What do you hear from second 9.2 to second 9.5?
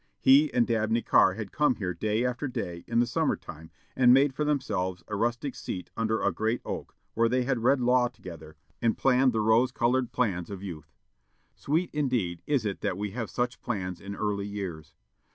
the